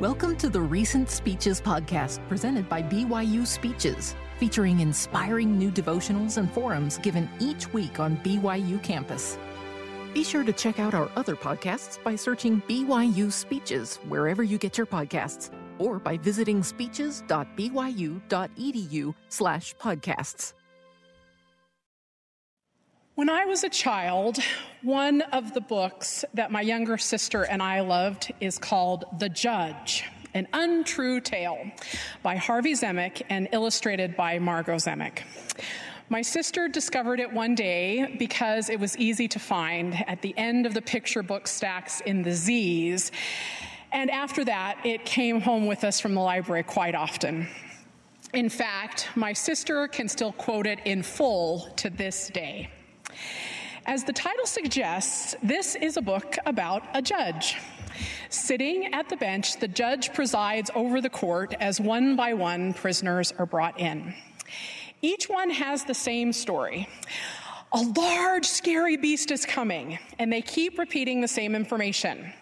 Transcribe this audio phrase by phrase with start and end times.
[0.00, 6.48] Welcome to the Recent Speeches podcast presented by BYU Speeches, featuring inspiring new devotionals and
[6.52, 9.36] forums given each week on BYU campus.
[10.14, 14.78] Be sure to check out our other podcasts by searching BYU Speeches wherever you get
[14.78, 20.52] your podcasts or by visiting speeches.byu.edu slash podcasts.
[23.18, 24.38] When I was a child,
[24.82, 30.04] one of the books that my younger sister and I loved is called The Judge,
[30.34, 31.58] an untrue tale
[32.22, 35.22] by Harvey Zemach and illustrated by Margot Zemach.
[36.08, 40.64] My sister discovered it one day because it was easy to find at the end
[40.64, 43.10] of the picture book stacks in the Z's.
[43.90, 47.48] And after that, it came home with us from the library quite often.
[48.32, 52.70] In fact, my sister can still quote it in full to this day.
[53.86, 57.56] As the title suggests, this is a book about a judge.
[58.28, 63.32] Sitting at the bench, the judge presides over the court as one by one prisoners
[63.38, 64.14] are brought in.
[65.00, 66.88] Each one has the same story.
[67.72, 72.32] A large, scary beast is coming, and they keep repeating the same information.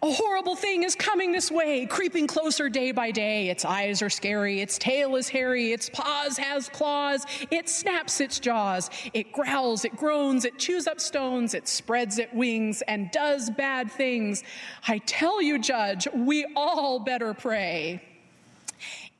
[0.00, 3.48] A horrible thing is coming this way, creeping closer day by day.
[3.50, 8.38] Its eyes are scary, its tail is hairy, its paws has claws, it snaps its
[8.38, 13.50] jaws, it growls, it groans, it chews up stones, it spreads its wings and does
[13.50, 14.44] bad things.
[14.86, 18.00] I tell you, Judge, we all better pray.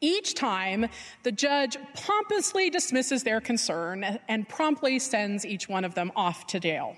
[0.00, 0.86] Each time,
[1.24, 6.60] the judge pompously dismisses their concern and promptly sends each one of them off to
[6.60, 6.96] jail.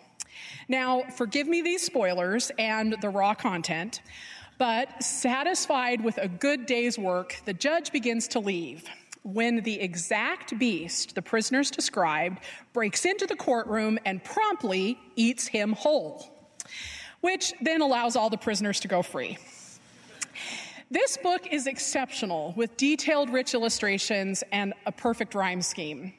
[0.70, 4.02] Now, forgive me these spoilers and the raw content,
[4.56, 8.84] but satisfied with a good day's work, the judge begins to leave
[9.24, 12.38] when the exact beast the prisoners described
[12.72, 16.30] breaks into the courtroom and promptly eats him whole,
[17.20, 19.38] which then allows all the prisoners to go free.
[20.92, 26.12] This book is exceptional with detailed, rich illustrations and a perfect rhyme scheme.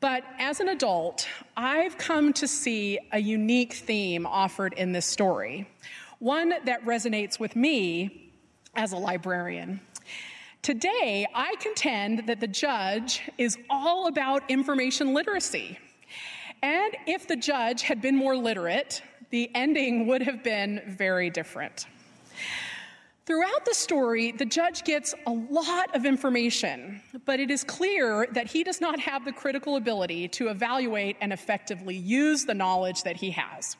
[0.00, 5.68] But as an adult, I've come to see a unique theme offered in this story,
[6.20, 8.30] one that resonates with me
[8.76, 9.80] as a librarian.
[10.62, 15.78] Today, I contend that the judge is all about information literacy.
[16.62, 21.86] And if the judge had been more literate, the ending would have been very different.
[23.28, 28.46] Throughout the story, the judge gets a lot of information, but it is clear that
[28.46, 33.16] he does not have the critical ability to evaluate and effectively use the knowledge that
[33.16, 33.76] he has.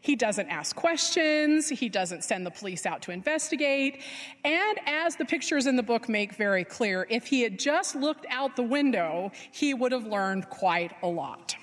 [0.00, 4.02] He doesn't ask questions, he doesn't send the police out to investigate,
[4.42, 8.26] and as the pictures in the book make very clear, if he had just looked
[8.30, 11.54] out the window, he would have learned quite a lot.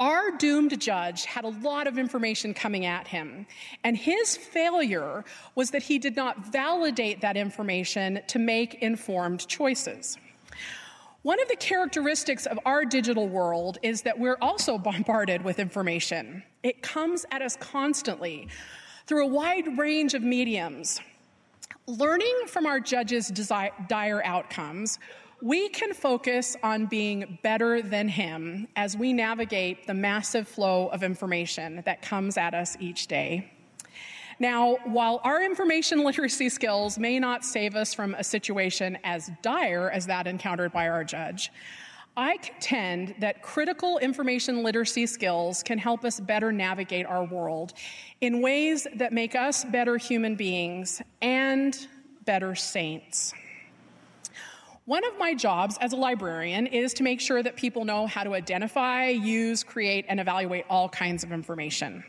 [0.00, 3.46] Our doomed judge had a lot of information coming at him,
[3.82, 5.24] and his failure
[5.56, 10.16] was that he did not validate that information to make informed choices.
[11.22, 16.44] One of the characteristics of our digital world is that we're also bombarded with information.
[16.62, 18.46] It comes at us constantly
[19.06, 21.00] through a wide range of mediums.
[21.88, 25.00] Learning from our judge's dire outcomes,
[25.40, 31.02] we can focus on being better than him as we navigate the massive flow of
[31.02, 33.50] information that comes at us each day.
[34.40, 39.90] Now, while our information literacy skills may not save us from a situation as dire
[39.90, 41.52] as that encountered by our judge,
[42.16, 47.74] I contend that critical information literacy skills can help us better navigate our world
[48.20, 51.78] in ways that make us better human beings and
[52.24, 53.32] better saints.
[54.88, 58.24] One of my jobs as a librarian is to make sure that people know how
[58.24, 62.02] to identify, use, create, and evaluate all kinds of information.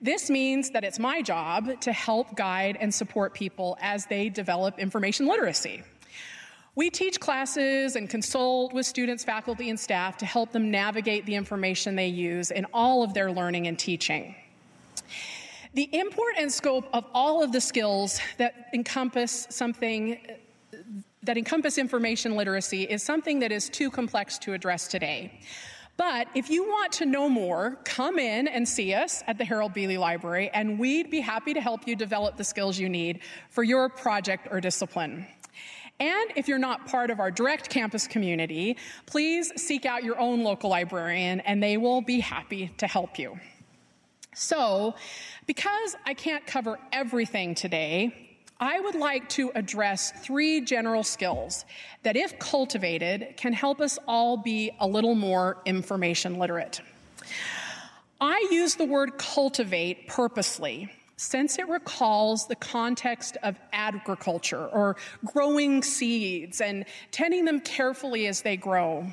[0.00, 4.80] This means that it's my job to help guide and support people as they develop
[4.80, 5.84] information literacy.
[6.74, 11.36] We teach classes and consult with students, faculty, and staff to help them navigate the
[11.36, 14.34] information they use in all of their learning and teaching.
[15.74, 20.18] The import and scope of all of the skills that encompass something
[21.28, 25.30] that encompass information literacy is something that is too complex to address today.
[25.98, 29.74] But if you want to know more, come in and see us at the Harold
[29.74, 29.86] B.
[29.86, 33.20] Lee Library, and we'd be happy to help you develop the skills you need
[33.50, 35.26] for your project or discipline.
[36.00, 40.42] And if you're not part of our direct campus community, please seek out your own
[40.42, 43.38] local librarian, and they will be happy to help you.
[44.34, 44.94] So,
[45.46, 48.27] because I can't cover everything today,
[48.60, 51.64] I would like to address three general skills
[52.02, 56.80] that, if cultivated, can help us all be a little more information literate.
[58.20, 65.82] I use the word cultivate purposely since it recalls the context of agriculture or growing
[65.82, 69.06] seeds and tending them carefully as they grow.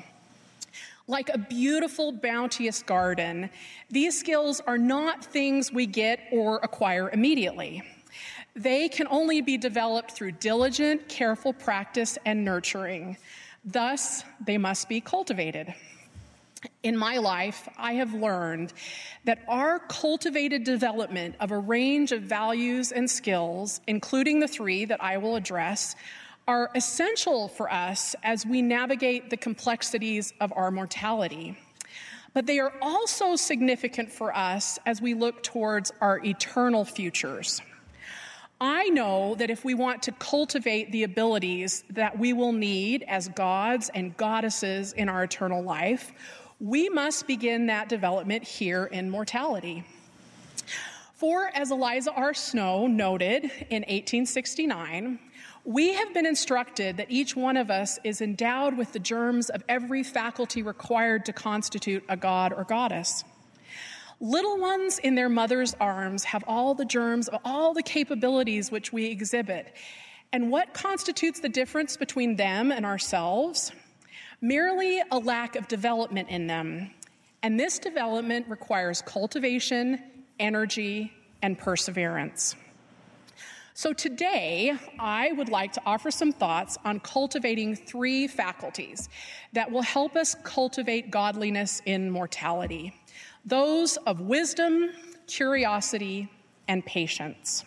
[1.06, 3.48] Like a beautiful, bounteous garden,
[3.90, 7.84] these skills are not things we get or acquire immediately.
[8.56, 13.18] They can only be developed through diligent, careful practice and nurturing.
[13.62, 15.74] Thus, they must be cultivated.
[16.82, 18.72] In my life, I have learned
[19.24, 25.02] that our cultivated development of a range of values and skills, including the three that
[25.02, 25.94] I will address,
[26.48, 31.58] are essential for us as we navigate the complexities of our mortality.
[32.32, 37.60] But they are also significant for us as we look towards our eternal futures.
[38.60, 43.28] I know that if we want to cultivate the abilities that we will need as
[43.28, 46.12] gods and goddesses in our eternal life,
[46.58, 49.84] we must begin that development here in mortality.
[51.14, 52.32] For, as Eliza R.
[52.32, 55.18] Snow noted in 1869,
[55.64, 59.62] we have been instructed that each one of us is endowed with the germs of
[59.68, 63.24] every faculty required to constitute a god or goddess.
[64.20, 68.92] Little ones in their mother's arms have all the germs of all the capabilities which
[68.92, 69.74] we exhibit.
[70.32, 73.72] And what constitutes the difference between them and ourselves?
[74.40, 76.90] Merely a lack of development in them.
[77.42, 80.02] And this development requires cultivation,
[80.40, 81.12] energy,
[81.42, 82.56] and perseverance.
[83.74, 89.10] So today, I would like to offer some thoughts on cultivating three faculties
[89.52, 92.94] that will help us cultivate godliness in mortality
[93.46, 94.90] those of wisdom,
[95.28, 96.28] curiosity,
[96.68, 97.64] and patience.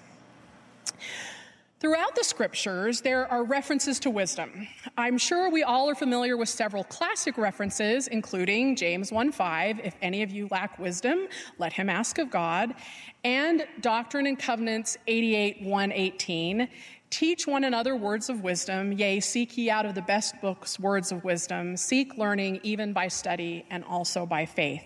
[1.80, 4.68] Throughout the scriptures, there are references to wisdom.
[4.98, 10.22] I'm sure we all are familiar with several classic references, including James 1:5, if any
[10.22, 12.76] of you lack wisdom, let him ask of God,
[13.24, 16.68] and Doctrine and Covenants 88 118.
[17.10, 21.14] Teach one another words of wisdom, yea, seek ye out of the best books words
[21.14, 24.84] of wisdom, seek learning even by study and also by faith.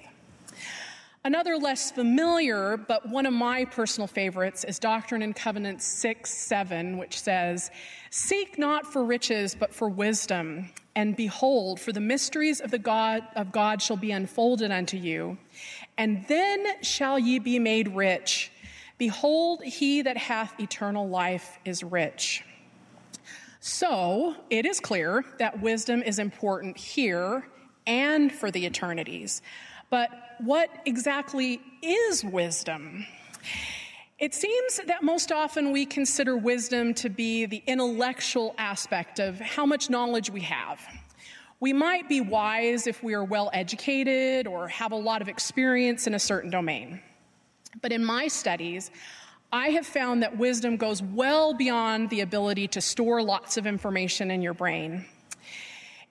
[1.25, 6.97] Another less familiar, but one of my personal favorites, is Doctrine and Covenants 6 7,
[6.97, 7.71] which says,
[8.09, 10.69] Seek not for riches, but for wisdom.
[10.97, 15.37] And behold, for the mysteries of the God of God shall be unfolded unto you.
[15.97, 18.51] And then shall ye be made rich.
[18.97, 22.43] Behold, he that hath eternal life is rich.
[23.61, 27.47] So it is clear that wisdom is important here
[27.87, 29.41] and for the eternities.
[29.89, 30.09] But
[30.43, 33.05] what exactly is wisdom?
[34.19, 39.65] It seems that most often we consider wisdom to be the intellectual aspect of how
[39.65, 40.79] much knowledge we have.
[41.59, 46.07] We might be wise if we are well educated or have a lot of experience
[46.07, 47.01] in a certain domain.
[47.81, 48.91] But in my studies,
[49.51, 54.31] I have found that wisdom goes well beyond the ability to store lots of information
[54.31, 55.05] in your brain.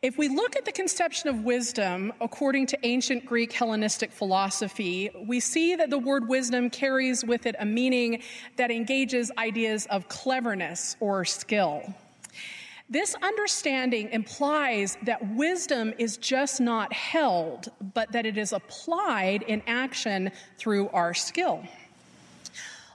[0.02, 5.38] If we look at the conception of wisdom according to ancient Greek Hellenistic philosophy, we
[5.38, 8.20] see that the word wisdom carries with it a meaning
[8.56, 11.94] that engages ideas of cleverness or skill.
[12.90, 19.62] This understanding implies that wisdom is just not held, but that it is applied in
[19.68, 21.62] action through our skill.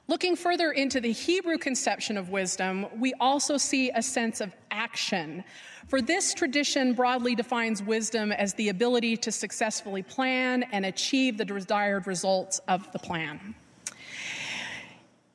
[0.09, 5.45] Looking further into the Hebrew conception of wisdom, we also see a sense of action
[5.87, 11.45] for this tradition broadly defines wisdom as the ability to successfully plan and achieve the
[11.45, 13.55] desired results of the plan.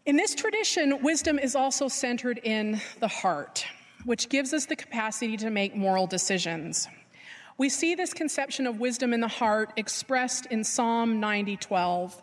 [0.04, 3.64] In this tradition, wisdom is also centered in the heart,
[4.04, 6.88] which gives us the capacity to make moral decisions.
[7.56, 12.20] We see this conception of wisdom in the heart expressed in Psalm 90:12.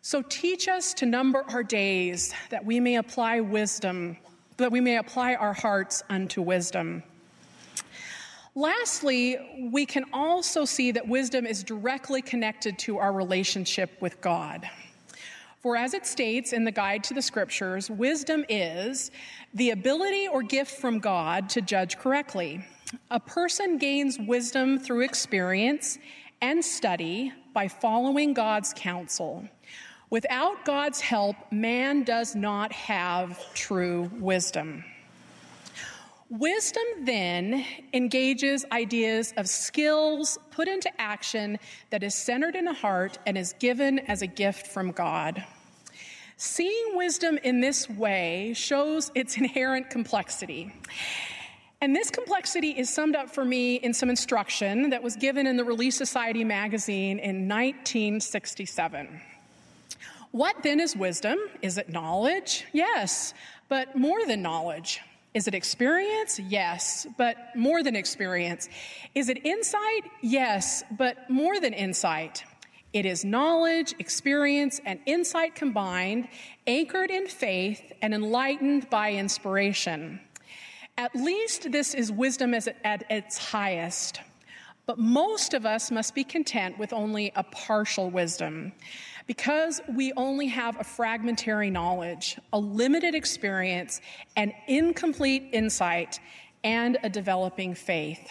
[0.00, 4.16] So teach us to number our days that we may apply wisdom,
[4.56, 7.02] that we may apply our hearts unto wisdom.
[8.54, 14.68] Lastly, we can also see that wisdom is directly connected to our relationship with God.
[15.62, 19.10] For as it states in the Guide to the Scriptures, wisdom is
[19.54, 22.62] the ability or gift from God to judge correctly.
[23.10, 25.98] A person gains wisdom through experience
[26.42, 29.48] and study by following God's counsel.
[30.10, 34.84] Without God's help, man does not have true wisdom.
[36.38, 37.62] Wisdom then
[37.92, 41.58] engages ideas of skills put into action
[41.90, 45.44] that is centered in the heart and is given as a gift from God.
[46.38, 50.72] Seeing wisdom in this way shows its inherent complexity.
[51.82, 55.58] And this complexity is summed up for me in some instruction that was given in
[55.58, 59.20] the Relief Society magazine in 1967.
[60.30, 61.36] What then is wisdom?
[61.60, 62.64] Is it knowledge?
[62.72, 63.34] Yes,
[63.68, 65.02] but more than knowledge.
[65.34, 66.38] Is it experience?
[66.38, 68.68] Yes, but more than experience.
[69.14, 70.04] Is it insight?
[70.20, 72.44] Yes, but more than insight.
[72.92, 76.28] It is knowledge, experience, and insight combined,
[76.66, 80.20] anchored in faith and enlightened by inspiration.
[80.98, 84.20] At least this is wisdom at its highest.
[84.84, 88.72] But most of us must be content with only a partial wisdom
[89.26, 94.00] because we only have a fragmentary knowledge, a limited experience,
[94.36, 96.20] an incomplete insight,
[96.64, 98.30] and a developing faith.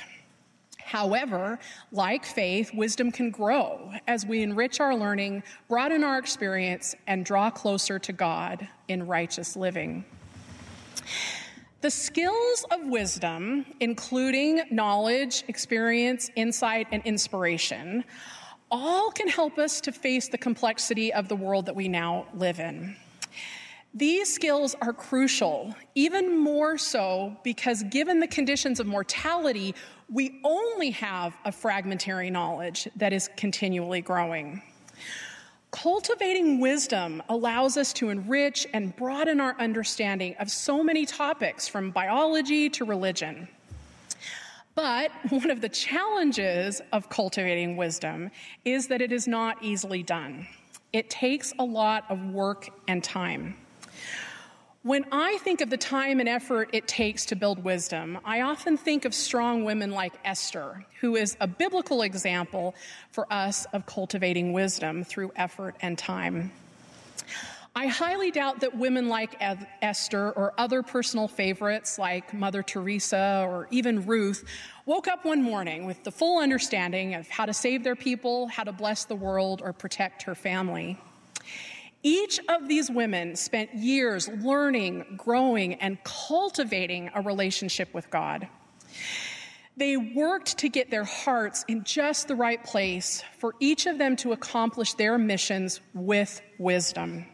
[0.80, 1.58] However,
[1.92, 7.50] like faith, wisdom can grow as we enrich our learning, broaden our experience, and draw
[7.50, 10.04] closer to God in righteous living.
[11.80, 18.04] The skills of wisdom, including knowledge, experience, insight, and inspiration,
[18.72, 22.60] all can help us to face the complexity of the world that we now live
[22.60, 22.96] in.
[23.94, 29.75] These skills are crucial, even more so because given the conditions of mortality,
[30.10, 34.62] we only have a fragmentary knowledge that is continually growing.
[35.72, 41.92] Cultivating wisdom allows us to enrich and broaden our understanding of so many topics from
[41.92, 43.48] biology to religion.
[44.75, 48.32] But one of the challenges of cultivating wisdom
[48.63, 50.48] is that it is not easily done.
[50.94, 53.56] It takes a lot of work and time.
[54.84, 58.78] When I think of the time and effort it takes to build wisdom, I often
[58.78, 62.74] think of strong women like Esther, who is a biblical example
[63.12, 66.51] for us of cultivating wisdom through effort and time.
[67.74, 69.42] I highly doubt that women like
[69.82, 74.44] Esther or other personal favorites like Mother Teresa or even Ruth
[74.86, 78.66] woke up one morning with the full understanding of how to save their people, how
[78.66, 81.00] to bless the world, or protect her family.
[82.04, 88.50] Each of these women spent years learning, growing, and cultivating a relationship with God.
[89.78, 94.18] They worked to get their hearts in just the right place for each of them
[94.18, 97.28] to accomplish their missions with wisdom.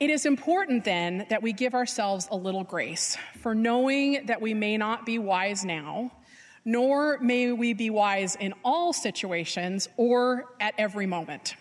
[0.00, 4.54] It is important then that we give ourselves a little grace for knowing that we
[4.54, 6.10] may not be wise now,
[6.64, 11.54] nor may we be wise in all situations or at every moment.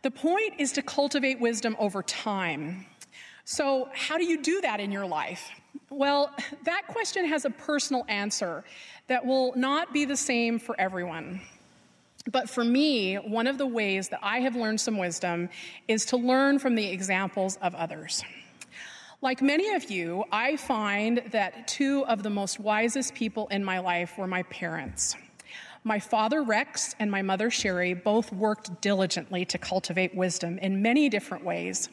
[0.00, 2.86] The point is to cultivate wisdom over time.
[3.44, 5.50] So, how do you do that in your life?
[5.90, 8.64] Well, that question has a personal answer
[9.08, 11.42] that will not be the same for everyone.
[12.30, 15.48] But for me, one of the ways that I have learned some wisdom
[15.88, 18.22] is to learn from the examples of others.
[19.22, 23.78] Like many of you, I find that two of the most wisest people in my
[23.80, 25.16] life were my parents.
[25.82, 31.08] My father, Rex, and my mother, Sherry, both worked diligently to cultivate wisdom in many
[31.08, 31.88] different ways.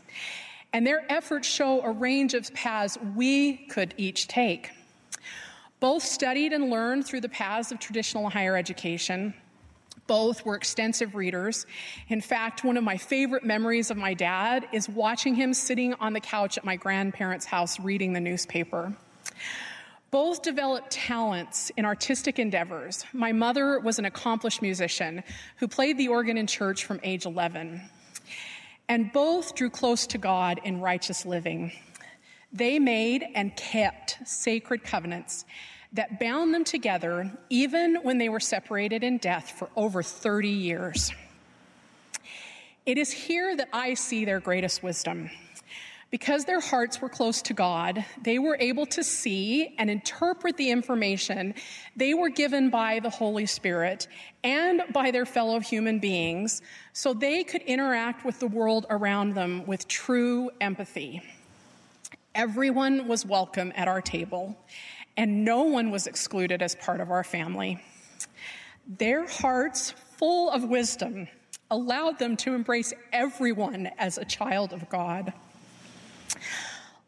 [0.74, 4.72] And their efforts show a range of paths we could each take.
[5.80, 9.34] Both studied and learned through the paths of traditional higher education.
[10.08, 11.66] Both were extensive readers.
[12.08, 16.14] In fact, one of my favorite memories of my dad is watching him sitting on
[16.14, 18.94] the couch at my grandparents' house reading the newspaper.
[20.10, 23.04] Both developed talents in artistic endeavors.
[23.12, 25.22] My mother was an accomplished musician
[25.58, 27.82] who played the organ in church from age 11.
[28.88, 31.74] And both drew close to God in righteous living.
[32.54, 35.44] They made and kept sacred covenants
[35.94, 41.12] that bound them together even when they were separated in death for over 30 years.
[42.86, 45.30] It is here that I see their greatest wisdom.
[46.10, 50.72] Because their hearts were close to God, they were able to see and interpret the
[50.72, 51.54] information
[51.98, 54.08] they were given by the Holy Spirit
[54.42, 56.62] and by their fellow human beings
[56.94, 61.22] so they could interact with the world around them with true empathy.
[62.34, 64.56] Everyone was welcome at our table,
[65.18, 67.82] and no one was excluded as part of our family.
[68.88, 71.28] Their hearts, full of wisdom,
[71.70, 75.34] allowed them to embrace everyone as a child of God.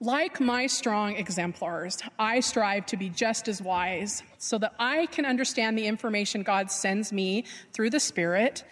[0.01, 5.25] Like my strong exemplars, I strive to be just as wise so that I can
[5.25, 8.63] understand the information God sends me through the Spirit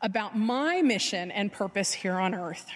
[0.00, 2.66] about my mission and purpose here on earth.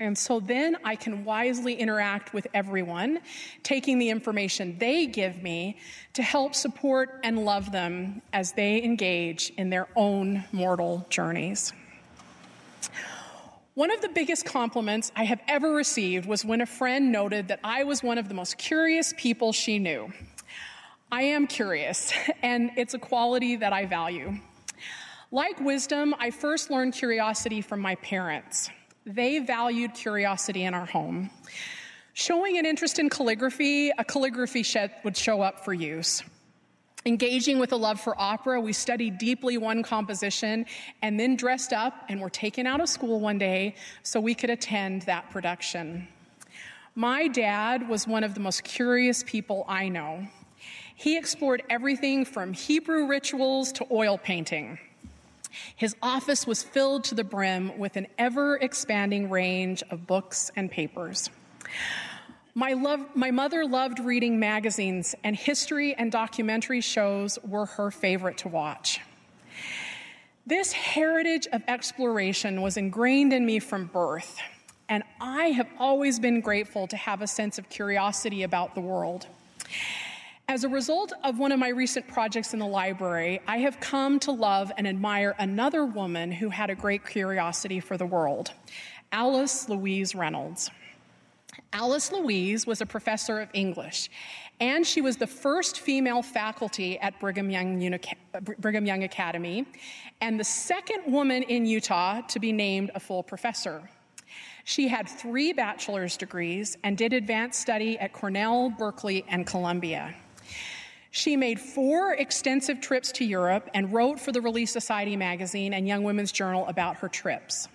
[0.00, 3.18] And so then I can wisely interact with everyone,
[3.64, 5.78] taking the information they give me
[6.14, 11.72] to help support and love them as they engage in their own mortal journeys.
[13.74, 17.60] One of the biggest compliments I have ever received was when a friend noted that
[17.62, 20.12] I was one of the most curious people she knew.
[21.10, 22.12] I am curious,
[22.42, 24.36] and it's a quality that I value.
[25.30, 28.70] Like wisdom, I first learned curiosity from my parents.
[29.08, 31.30] They valued curiosity in our home.
[32.12, 36.22] Showing an interest in calligraphy, a calligraphy shed would show up for use.
[37.06, 40.66] Engaging with a love for opera, we studied deeply one composition
[41.00, 44.50] and then dressed up and were taken out of school one day so we could
[44.50, 46.06] attend that production.
[46.94, 50.26] My dad was one of the most curious people I know.
[50.96, 54.78] He explored everything from Hebrew rituals to oil painting.
[55.76, 60.70] His office was filled to the brim with an ever expanding range of books and
[60.70, 61.30] papers.
[62.54, 68.38] My, love, my mother loved reading magazines, and history and documentary shows were her favorite
[68.38, 69.00] to watch.
[70.44, 74.38] This heritage of exploration was ingrained in me from birth,
[74.88, 79.26] and I have always been grateful to have a sense of curiosity about the world.
[80.50, 84.18] As a result of one of my recent projects in the library, I have come
[84.20, 88.52] to love and admire another woman who had a great curiosity for the world,
[89.12, 90.70] Alice Louise Reynolds.
[91.74, 94.08] Alice Louise was a professor of English,
[94.58, 97.98] and she was the first female faculty at Brigham Young,
[98.58, 99.66] Brigham Young Academy,
[100.22, 103.82] and the second woman in Utah to be named a full professor.
[104.64, 110.14] She had three bachelor's degrees and did advanced study at Cornell, Berkeley, and Columbia.
[111.10, 115.88] She made four extensive trips to Europe and wrote for the Relief Society magazine and
[115.88, 117.68] Young Women's Journal about her trips.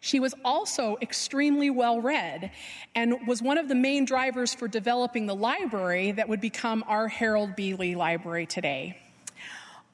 [0.00, 2.50] She was also extremely well read
[2.94, 7.08] and was one of the main drivers for developing the library that would become our
[7.08, 7.74] Harold B.
[7.74, 8.98] Lee Library today.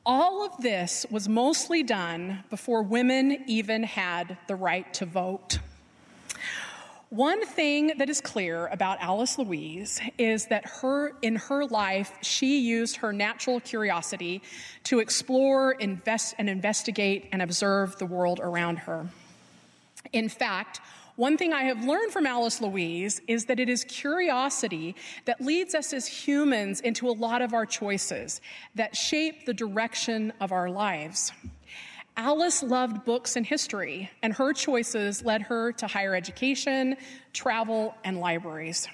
[0.06, 5.58] All of this was mostly done before women even had the right to vote.
[7.10, 12.58] One thing that is clear about Alice Louise is that her, in her life, she
[12.58, 14.42] used her natural curiosity
[14.84, 19.06] to explore, invest, and investigate and observe the world around her.
[20.12, 20.80] In fact,
[21.16, 24.96] one thing I have learned from Alice Louise is that it is curiosity
[25.26, 28.40] that leads us as humans into a lot of our choices
[28.74, 31.30] that shape the direction of our lives.
[32.16, 36.96] Alice loved books and history, and her choices led her to higher education,
[37.32, 38.86] travel, and libraries.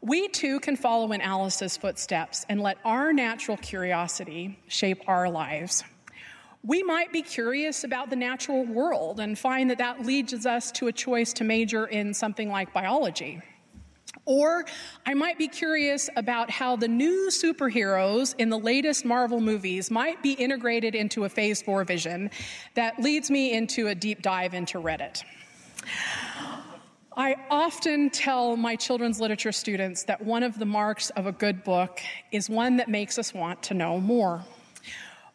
[0.00, 5.82] We too can follow in Alice's footsteps and let our natural curiosity shape our lives
[6.64, 10.88] we might be curious about the natural world and find that that leads us to
[10.88, 13.40] a choice to major in something like biology.
[14.28, 14.66] Or
[15.06, 20.22] I might be curious about how the new superheroes in the latest Marvel movies might
[20.22, 22.30] be integrated into a phase four vision
[22.74, 25.22] that leads me into a deep dive into Reddit.
[27.16, 31.64] I often tell my children's literature students that one of the marks of a good
[31.64, 31.98] book
[32.30, 34.44] is one that makes us want to know more.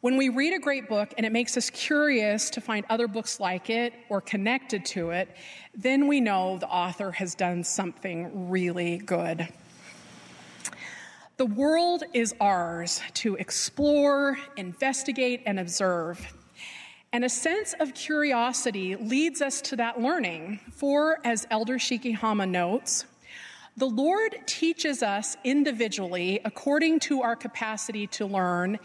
[0.04, 3.40] When we read a great book and it makes us curious to find other books
[3.40, 5.30] like it or connected to it,
[5.74, 9.48] then we know the author has done something really good.
[11.38, 16.34] The world is ours to explore, investigate, and observe.
[17.14, 20.60] And a sense of curiosity leads us to that learning.
[20.74, 23.06] For, as Elder Shikihama notes,
[23.78, 28.80] the Lord teaches us individually according to our capacity to learn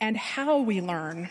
[0.00, 1.28] and how we learn.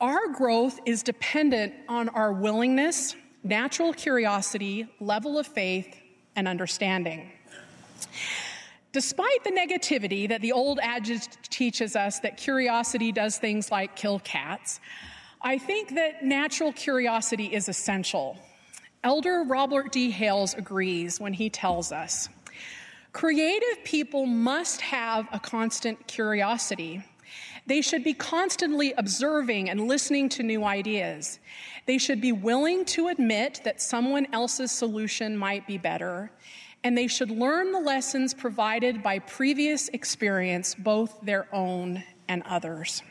[0.00, 5.96] Our growth is dependent on our willingness, natural curiosity, level of faith,
[6.34, 7.30] and understanding.
[8.92, 14.20] Despite the negativity that the old adage teaches us that curiosity does things like kill
[14.20, 14.80] cats,
[15.42, 18.38] I think that natural curiosity is essential.
[19.04, 20.10] Elder Robert D.
[20.10, 22.28] Hales agrees when he tells us
[23.12, 27.02] creative people must have a constant curiosity.
[27.66, 31.40] They should be constantly observing and listening to new ideas.
[31.86, 36.30] They should be willing to admit that someone else's solution might be better.
[36.84, 43.02] And they should learn the lessons provided by previous experience, both their own and others.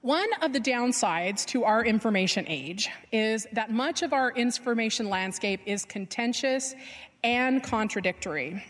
[0.00, 5.60] One of the downsides to our information age is that much of our information landscape
[5.66, 6.74] is contentious
[7.22, 8.64] and contradictory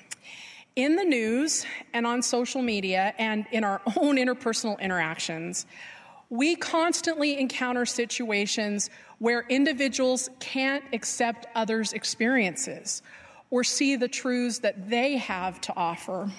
[0.81, 5.67] in the news and on social media and in our own interpersonal interactions,
[6.31, 8.89] we constantly encounter situations
[9.19, 13.03] where individuals can't accept others' experiences
[13.51, 16.31] or see the truths that they have to offer.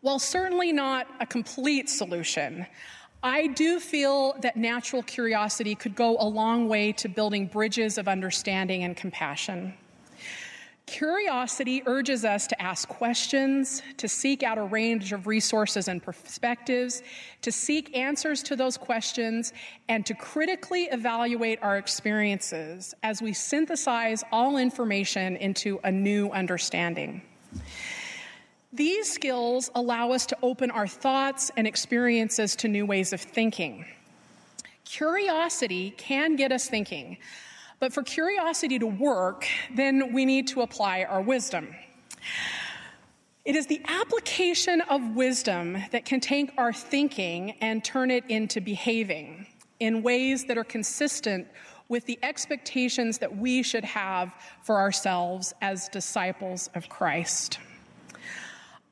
[0.00, 2.66] While certainly not a complete solution,
[3.22, 8.08] I do feel that natural curiosity could go a long way to building bridges of
[8.08, 9.74] understanding and compassion.
[10.86, 17.02] Curiosity urges us to ask questions, to seek out a range of resources and perspectives,
[17.40, 19.54] to seek answers to those questions,
[19.88, 27.22] and to critically evaluate our experiences as we synthesize all information into a new understanding.
[28.72, 33.86] These skills allow us to open our thoughts and experiences to new ways of thinking.
[34.84, 37.16] Curiosity can get us thinking,
[37.80, 41.74] but for curiosity to work, then we need to apply our wisdom.
[43.44, 48.60] It is the application of wisdom that can take our thinking and turn it into
[48.60, 49.46] behaving
[49.80, 51.46] in ways that are consistent
[51.88, 54.32] with the expectations that we should have
[54.62, 57.58] for ourselves as disciples of Christ.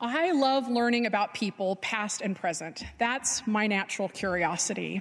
[0.00, 2.84] I love learning about people, past and present.
[2.98, 5.00] That's my natural curiosity.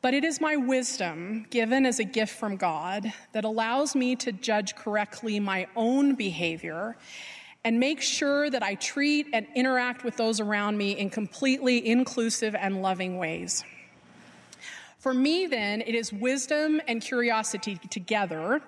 [0.00, 4.30] But it is my wisdom, given as a gift from God, that allows me to
[4.30, 6.96] judge correctly my own behavior
[7.64, 12.54] and make sure that I treat and interact with those around me in completely inclusive
[12.54, 13.64] and loving ways.
[14.98, 18.60] For me, then, it is wisdom and curiosity together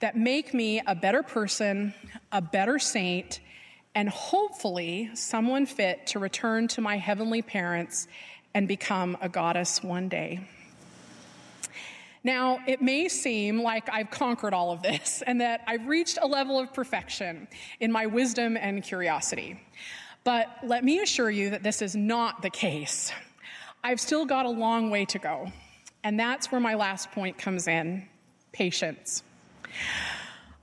[0.00, 1.94] that make me a better person,
[2.32, 3.40] a better saint,
[3.94, 8.08] and hopefully someone fit to return to my heavenly parents
[8.54, 10.40] and become a goddess one day.
[12.24, 16.26] Now, it may seem like I've conquered all of this and that I've reached a
[16.26, 17.48] level of perfection
[17.80, 19.60] in my wisdom and curiosity.
[20.24, 23.12] But let me assure you that this is not the case.
[23.82, 25.50] I've still got a long way to go.
[26.04, 28.06] And that's where my last point comes in
[28.52, 29.24] patience.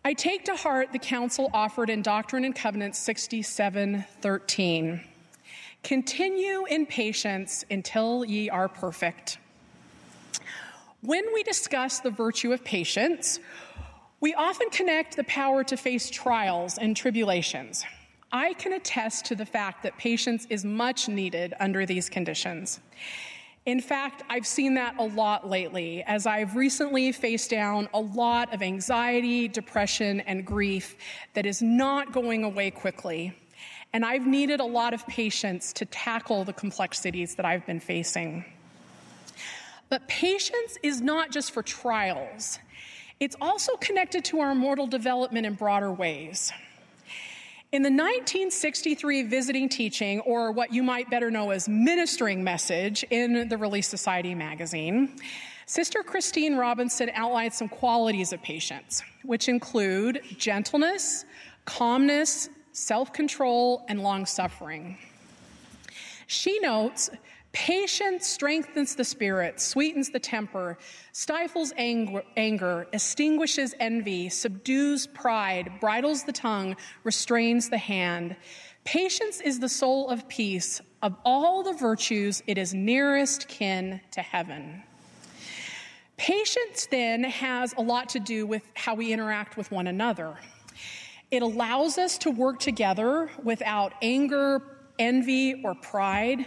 [0.05, 5.01] I take to heart the counsel offered in Doctrine and Covenants 67:13.
[5.83, 9.39] Continue in patience until ye are perfect.
[11.01, 13.39] When we discuss the virtue of patience,
[14.19, 17.85] we often connect the power to face trials and tribulations.
[18.33, 22.81] I can attest to the fact that patience is much needed under these conditions.
[23.65, 28.53] In fact, I've seen that a lot lately as I've recently faced down a lot
[28.53, 30.97] of anxiety, depression, and grief
[31.33, 33.33] that is not going away quickly.
[33.93, 38.43] And I've needed a lot of patience to tackle the complexities that I've been facing.
[39.89, 42.60] But patience is not just for trials,
[43.19, 46.54] it's also connected to our mortal development in broader ways.
[47.71, 53.47] In the 1963 visiting teaching, or what you might better know as ministering message in
[53.49, 55.19] the Relief Society magazine,
[55.65, 61.25] Sister Christine Robinson outlined some qualities of patience, which include gentleness,
[61.65, 64.97] calmness, self control, and long suffering.
[66.25, 67.12] She notes
[67.51, 70.77] Patience strengthens the spirit, sweetens the temper,
[71.13, 78.35] stifles anger, anger, extinguishes envy, subdues pride, bridles the tongue, restrains the hand.
[78.83, 80.79] Patience is the soul of peace.
[81.01, 84.83] Of all the virtues, it is nearest kin to heaven.
[86.17, 90.35] Patience then has a lot to do with how we interact with one another.
[91.31, 94.62] It allows us to work together without anger,
[94.99, 96.45] envy, or pride.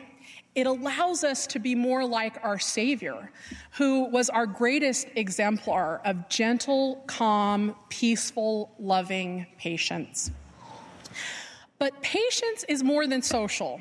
[0.55, 3.31] It allows us to be more like our Savior,
[3.73, 10.31] who was our greatest exemplar of gentle, calm, peaceful, loving patience.
[11.79, 13.81] But patience is more than social.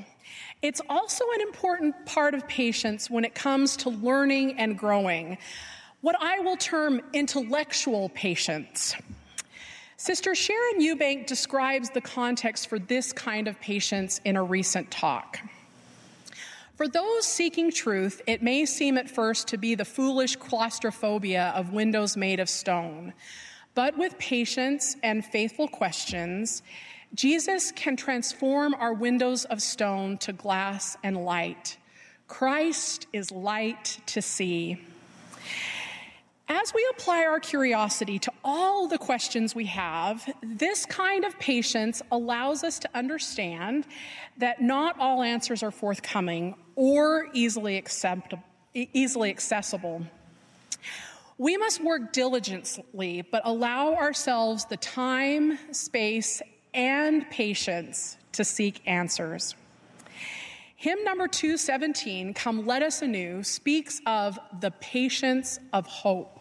[0.61, 5.37] It's also an important part of patience when it comes to learning and growing,
[5.99, 8.95] what I will term intellectual patience.
[9.97, 15.37] Sister Sharon Eubank describes the context for this kind of patience in a recent talk.
[16.75, 21.73] For those seeking truth, it may seem at first to be the foolish claustrophobia of
[21.73, 23.13] windows made of stone.
[23.75, 26.63] But with patience and faithful questions,
[27.13, 31.77] Jesus can transform our windows of stone to glass and light.
[32.27, 34.81] Christ is light to see.
[36.53, 42.01] As we apply our curiosity to all the questions we have, this kind of patience
[42.11, 43.87] allows us to understand
[44.35, 47.81] that not all answers are forthcoming or easily,
[48.73, 50.05] easily accessible.
[51.37, 56.41] We must work diligently, but allow ourselves the time, space,
[56.73, 59.55] and patience to seek answers.
[60.75, 66.39] Hymn number 217, Come Let Us Anew, speaks of the patience of hope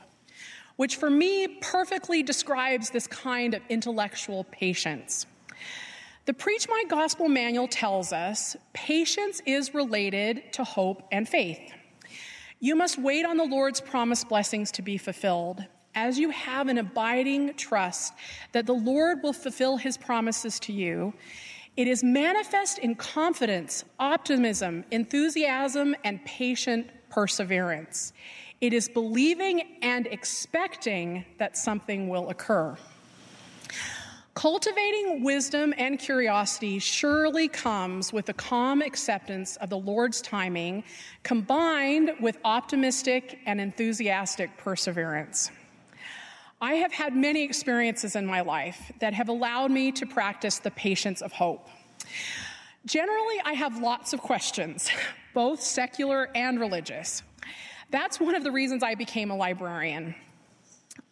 [0.81, 5.27] which for me perfectly describes this kind of intellectual patience.
[6.25, 11.61] The Preach My Gospel manual tells us patience is related to hope and faith.
[12.61, 15.66] You must wait on the Lord's promised blessings to be fulfilled.
[15.95, 18.14] as you have an abiding trust
[18.53, 21.12] that the Lord will fulfill his promises to you,
[21.77, 28.14] it is manifest in confidence, optimism, enthusiasm, and patient perseverance.
[28.61, 32.77] It is believing and expecting that something will occur.
[34.35, 40.85] Cultivating wisdom and curiosity surely comes with a calm acceptance of the Lord's timing,
[41.23, 45.51] combined with optimistic and enthusiastic perseverance.
[46.61, 50.70] I have had many experiences in my life that have allowed me to practice the
[50.70, 51.68] patience of hope.
[52.85, 54.90] Generally, I have lots of questions,
[55.35, 57.23] both secular and religious.
[57.90, 60.14] That's one of the reasons I became a librarian.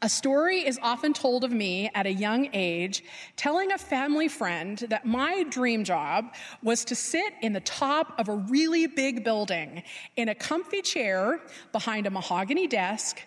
[0.00, 3.02] A story is often told of me at a young age,
[3.34, 8.28] telling a family friend that my dream job was to sit in the top of
[8.28, 9.82] a really big building
[10.16, 11.40] in a comfy chair
[11.72, 13.20] behind a mahogany desk.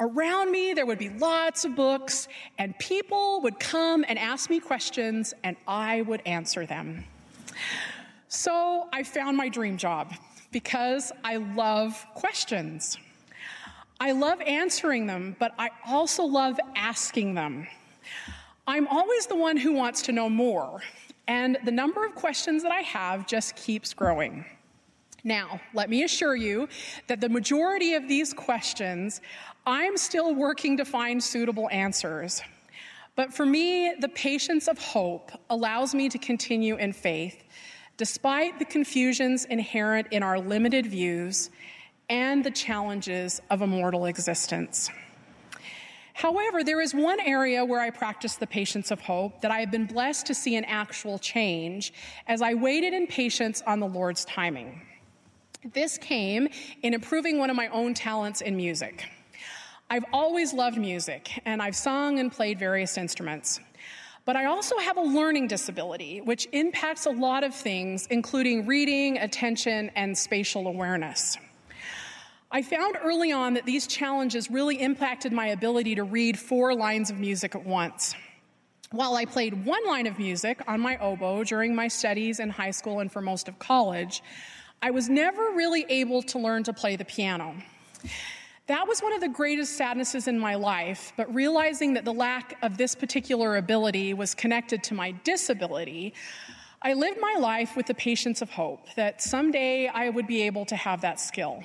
[0.00, 2.26] Around me, there would be lots of books,
[2.58, 7.04] and people would come and ask me questions, and I would answer them.
[8.28, 10.14] So I found my dream job
[10.54, 12.96] because I love questions.
[13.98, 17.66] I love answering them, but I also love asking them.
[18.66, 20.80] I'm always the one who wants to know more,
[21.26, 24.44] and the number of questions that I have just keeps growing.
[25.24, 26.68] Now, let me assure you
[27.08, 29.20] that the majority of these questions,
[29.66, 32.42] I'm still working to find suitable answers.
[33.16, 37.43] But for me, the patience of hope allows me to continue in faith,
[37.96, 41.50] despite the confusions inherent in our limited views
[42.08, 44.90] and the challenges of a mortal existence.
[46.12, 49.70] However, there is one area where I practice the patience of hope that I have
[49.70, 51.92] been blessed to see an actual change
[52.28, 54.80] as I waited in patience on the Lord's timing.
[55.72, 56.48] This came
[56.82, 59.08] in improving one of my own talents in music.
[59.90, 63.60] I've always loved music, and I've sung and played various instruments.
[64.26, 69.18] But I also have a learning disability, which impacts a lot of things, including reading,
[69.18, 71.36] attention, and spatial awareness.
[72.50, 77.10] I found early on that these challenges really impacted my ability to read four lines
[77.10, 78.14] of music at once.
[78.92, 82.70] While I played one line of music on my oboe during my studies in high
[82.70, 84.22] school and for most of college,
[84.80, 87.56] I was never really able to learn to play the piano.
[88.66, 92.56] That was one of the greatest sadnesses in my life, but realizing that the lack
[92.62, 96.14] of this particular ability was connected to my disability,
[96.80, 100.64] I lived my life with the patience of hope that someday I would be able
[100.66, 101.62] to have that skill.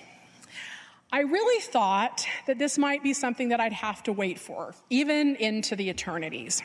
[1.09, 5.37] I really thought that this might be something that I'd have to wait for, even
[5.37, 6.61] into the eternities.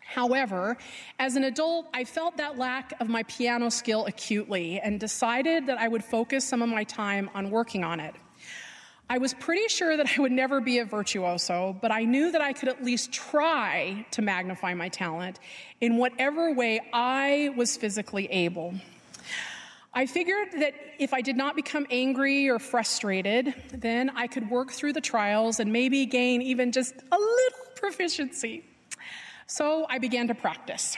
[0.00, 0.78] However,
[1.18, 5.76] as an adult, I felt that lack of my piano skill acutely and decided that
[5.76, 8.14] I would focus some of my time on working on it.
[9.12, 12.40] I was pretty sure that I would never be a virtuoso, but I knew that
[12.40, 15.40] I could at least try to magnify my talent
[15.80, 18.72] in whatever way I was physically able.
[19.92, 24.70] I figured that if I did not become angry or frustrated, then I could work
[24.70, 28.64] through the trials and maybe gain even just a little proficiency.
[29.48, 30.96] So I began to practice.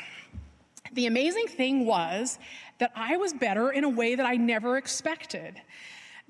[0.92, 2.38] The amazing thing was
[2.76, 5.62] that I was better in a way that I never expected.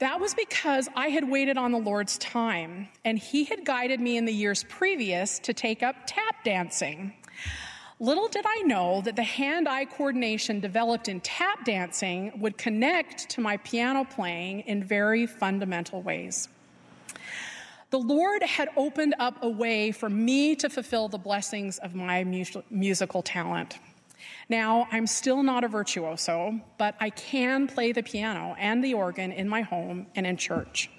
[0.03, 4.17] That was because I had waited on the Lord's time, and He had guided me
[4.17, 7.12] in the years previous to take up tap dancing.
[8.01, 13.29] Little did I know that the hand eye coordination developed in tap dancing would connect
[13.31, 16.49] to my piano playing in very fundamental ways.
[17.91, 22.25] The Lord had opened up a way for me to fulfill the blessings of my
[22.25, 23.79] musical talent.
[24.48, 29.32] Now, I'm still not a virtuoso, but I can play the piano and the organ
[29.32, 30.90] in my home and in church.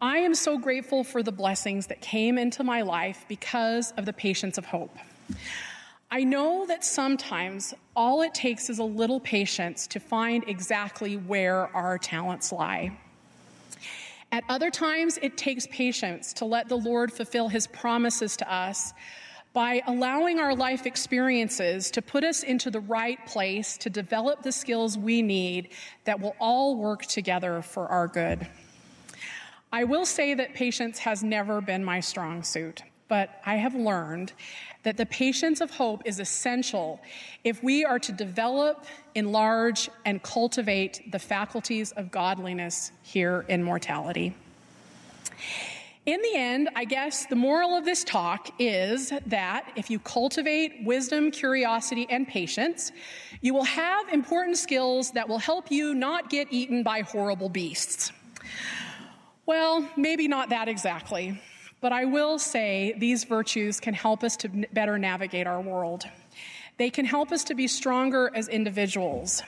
[0.00, 4.12] I am so grateful for the blessings that came into my life because of the
[4.12, 4.96] patience of hope.
[6.10, 11.74] I know that sometimes all it takes is a little patience to find exactly where
[11.74, 12.98] our talents lie.
[14.32, 18.92] At other times, it takes patience to let the Lord fulfill his promises to us
[19.52, 24.52] by allowing our life experiences to put us into the right place to develop the
[24.52, 25.68] skills we need
[26.04, 28.46] that will all work together for our good.
[29.70, 34.32] I will say that patience has never been my strong suit, but I have learned
[34.82, 37.00] that the patience of hope is essential
[37.44, 38.84] if we are to develop,
[39.14, 44.34] enlarge, and cultivate the faculties of godliness here in mortality.
[46.04, 50.84] In the end, I guess the moral of this talk is that if you cultivate
[50.84, 52.90] wisdom, curiosity, and patience,
[53.40, 58.10] you will have important skills that will help you not get eaten by horrible beasts.
[59.46, 61.40] Well, maybe not that exactly.
[61.80, 66.04] But I will say these virtues can help us to better navigate our world.
[66.78, 69.42] They can help us to be stronger as individuals.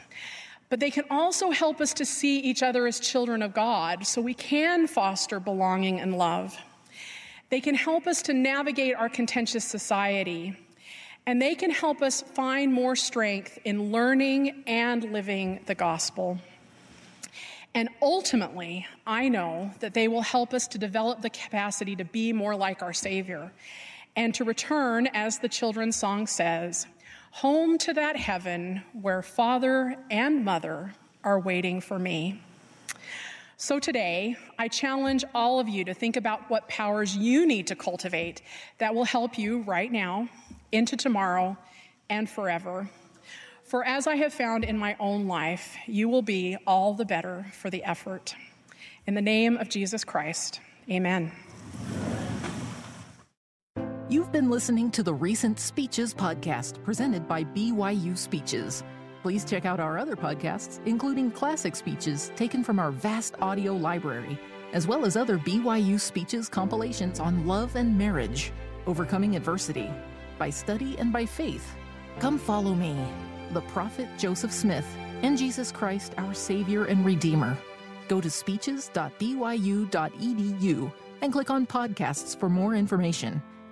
[0.74, 4.20] But they can also help us to see each other as children of God so
[4.20, 6.58] we can foster belonging and love.
[7.48, 10.56] They can help us to navigate our contentious society.
[11.26, 16.38] And they can help us find more strength in learning and living the gospel.
[17.72, 22.32] And ultimately, I know that they will help us to develop the capacity to be
[22.32, 23.52] more like our Savior
[24.16, 26.88] and to return, as the children's song says,
[27.34, 30.94] home to that heaven where Father and Mother
[31.24, 32.40] are waiting for me.
[33.56, 37.74] So today, I challenge all of you to think about what powers you need to
[37.74, 38.40] cultivate
[38.78, 40.28] that will help you right now,
[40.70, 41.56] into tomorrow,
[42.08, 42.88] and forever.
[43.64, 47.46] For as I have found in my own life, you will be all the better
[47.52, 48.36] for the effort.
[49.08, 51.32] In the name of Jesus Christ, amen.
[54.34, 58.82] Been listening to the Recent Speeches podcast presented by BYU Speeches.
[59.22, 64.36] Please check out our other podcasts, including classic speeches taken from our vast audio library,
[64.72, 68.50] as well as other BYU Speeches compilations on love and marriage,
[68.88, 69.88] overcoming adversity,
[70.36, 71.72] by study and by faith.
[72.18, 72.98] Come follow me
[73.52, 77.56] the prophet Joseph Smith, and Jesus Christ, our Savior and Redeemer.
[78.08, 80.92] Go to speeches.byu.edu
[81.22, 83.40] and click on podcasts for more information.